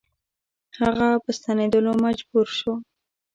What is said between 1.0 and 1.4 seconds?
په